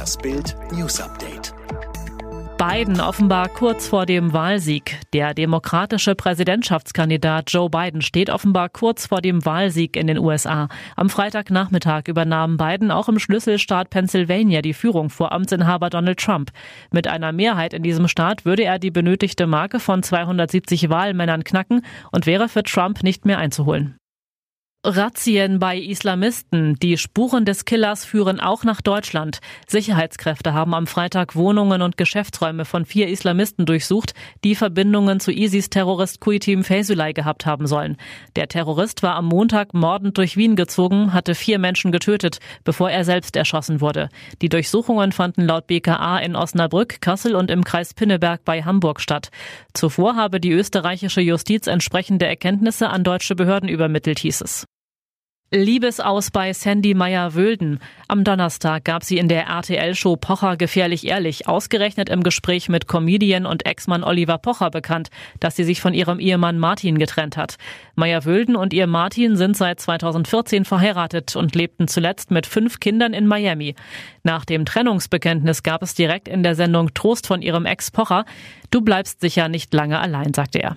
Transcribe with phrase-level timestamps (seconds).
[0.00, 1.52] Das Bild News Update.
[2.56, 4.98] Biden offenbar kurz vor dem Wahlsieg.
[5.12, 10.68] Der demokratische Präsidentschaftskandidat Joe Biden steht offenbar kurz vor dem Wahlsieg in den USA.
[10.96, 16.50] Am Freitagnachmittag übernahm Biden auch im Schlüsselstaat Pennsylvania die Führung vor Amtsinhaber Donald Trump.
[16.90, 21.82] Mit einer Mehrheit in diesem Staat würde er die benötigte Marke von 270 Wahlmännern knacken
[22.10, 23.99] und wäre für Trump nicht mehr einzuholen.
[24.82, 26.74] Razzien bei Islamisten.
[26.76, 29.40] Die Spuren des Killers führen auch nach Deutschland.
[29.68, 36.20] Sicherheitskräfte haben am Freitag Wohnungen und Geschäftsräume von vier Islamisten durchsucht, die Verbindungen zu ISIS-Terrorist
[36.20, 37.98] Kuitim Feysulay gehabt haben sollen.
[38.36, 43.04] Der Terrorist war am Montag mordend durch Wien gezogen, hatte vier Menschen getötet, bevor er
[43.04, 44.08] selbst erschossen wurde.
[44.40, 49.30] Die Durchsuchungen fanden laut BKA in Osnabrück, Kassel und im Kreis Pinneberg bei Hamburg statt.
[49.74, 54.66] Zuvor habe die österreichische Justiz entsprechende Erkenntnisse an deutsche Behörden übermittelt, hieß es.
[55.52, 57.80] Liebesaus bei Sandy Meyer-Wölden.
[58.06, 63.46] Am Donnerstag gab sie in der RTL-Show Pocher gefährlich ehrlich ausgerechnet im Gespräch mit Comedian
[63.46, 67.56] und Ex-Mann Oliver Pocher bekannt, dass sie sich von ihrem Ehemann Martin getrennt hat.
[67.96, 73.26] Meyer-Wölden und ihr Martin sind seit 2014 verheiratet und lebten zuletzt mit fünf Kindern in
[73.26, 73.74] Miami.
[74.22, 78.24] Nach dem Trennungsbekenntnis gab es direkt in der Sendung Trost von ihrem Ex Pocher.
[78.70, 80.76] Du bleibst sicher nicht lange allein, sagte er.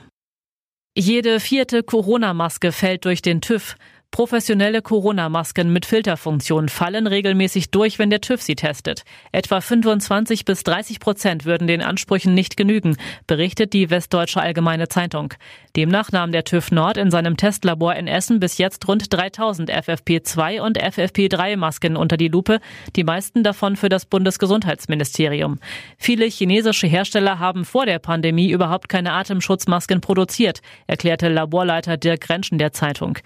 [0.96, 3.76] Jede vierte Corona-Maske fällt durch den TÜV.
[4.14, 9.06] Professionelle Corona-Masken mit Filterfunktion fallen regelmäßig durch, wenn der TÜV sie testet.
[9.32, 15.34] Etwa 25 bis 30 Prozent würden den Ansprüchen nicht genügen, berichtet die Westdeutsche Allgemeine Zeitung.
[15.76, 20.62] Demnach nahm der TÜV Nord in seinem Testlabor in Essen bis jetzt rund 3000 FFP2
[20.62, 22.60] und FFP3 Masken unter die Lupe,
[22.96, 25.58] die meisten davon für das Bundesgesundheitsministerium.
[25.98, 32.60] Viele chinesische Hersteller haben vor der Pandemie überhaupt keine Atemschutzmasken produziert, erklärte Laborleiter Dirk Rentschen
[32.60, 33.18] der Zeitung.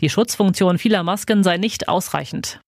[0.00, 2.60] Die Schutzfunktion vieler Masken sei nicht ausreichend.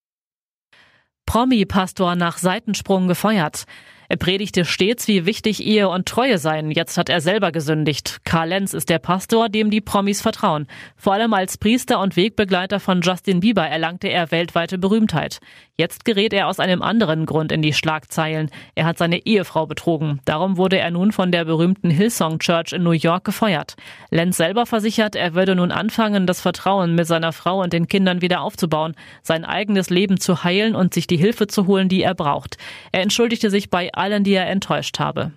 [1.27, 3.65] Promi-Pastor nach Seitensprung gefeuert.
[4.11, 6.71] Er predigte stets, wie wichtig Ehe und Treue seien.
[6.71, 8.21] Jetzt hat er selber gesündigt.
[8.25, 10.67] Karl Lenz ist der Pastor, dem die Promis vertrauen.
[10.97, 15.41] Vor allem als Priester und Wegbegleiter von Justin Bieber erlangte er weltweite Berühmtheit.
[15.77, 18.51] Jetzt gerät er aus einem anderen Grund in die Schlagzeilen.
[18.75, 20.21] Er hat seine Ehefrau betrogen.
[20.25, 23.77] Darum wurde er nun von der berühmten Hillsong Church in New York gefeuert.
[24.11, 28.23] Lenz selber versichert, er würde nun anfangen, das Vertrauen mit seiner Frau und den Kindern
[28.23, 32.15] wieder aufzubauen, sein eigenes Leben zu heilen und sich die Hilfe zu holen, die er
[32.15, 32.57] braucht.
[32.91, 35.33] Er entschuldigte sich bei allen, die er enttäuscht habe.